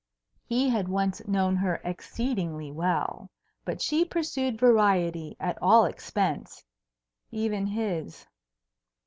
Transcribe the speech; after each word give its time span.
He 0.47 0.67
had 0.69 0.87
once 0.87 1.21
known 1.27 1.55
her 1.57 1.79
exceedingly 1.83 2.71
well, 2.71 3.29
but 3.63 3.83
she 3.83 4.03
pursued 4.03 4.57
variety 4.59 5.37
at 5.39 5.59
all 5.61 5.85
expense, 5.85 6.63
even 7.29 7.67
his. 7.67 8.25